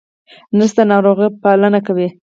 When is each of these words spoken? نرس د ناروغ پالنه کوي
نرس 0.57 0.71
د 0.77 0.79
ناروغ 0.91 1.19
پالنه 1.43 1.79
کوي 1.87 2.07